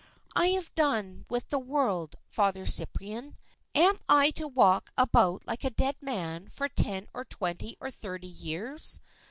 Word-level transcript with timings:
I 0.35 0.47
have 0.47 0.73
done 0.73 1.27
with 1.29 1.49
the 1.49 1.59
world, 1.59 2.15
Father 2.27 2.65
Cyprian. 2.65 3.37
Am 3.75 3.99
I 4.09 4.31
to 4.31 4.47
walk 4.47 4.91
about 4.97 5.45
like 5.45 5.63
a 5.63 5.69
dead 5.69 5.97
man 6.01 6.49
for 6.49 6.67
ten 6.67 7.07
or 7.13 7.23
twenty 7.23 7.77
or 7.79 7.91
thirty 7.91 8.25
years? 8.25 8.99